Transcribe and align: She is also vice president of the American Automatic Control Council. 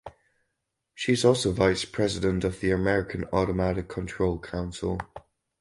She 0.95 1.11
is 1.11 1.23
also 1.23 1.51
vice 1.51 1.85
president 1.85 2.43
of 2.43 2.59
the 2.59 2.71
American 2.71 3.25
Automatic 3.31 3.87
Control 3.87 4.39
Council. 4.39 4.97